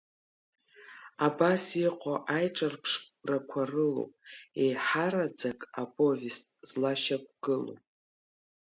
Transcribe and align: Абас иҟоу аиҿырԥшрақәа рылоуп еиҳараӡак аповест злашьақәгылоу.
Абас 1.25 1.63
иҟоу 1.87 2.17
аиҿырԥшрақәа 2.35 3.61
рылоуп 3.71 4.11
еиҳараӡак 4.61 5.59
аповест 5.81 6.45
злашьақәгылоу. 6.69 7.77